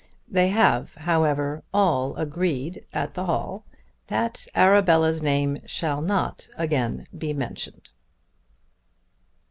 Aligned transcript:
They 0.27 0.47
have, 0.47 0.95
however, 0.95 1.61
all 1.71 2.15
agreed 2.15 2.83
at 2.91 3.13
the 3.13 3.25
hall 3.25 3.67
that 4.07 4.47
Arabella's 4.55 5.21
name 5.21 5.59
shall 5.67 6.01
not 6.01 6.49
again 6.57 7.05
be 7.15 7.33
mentioned. 7.33 7.91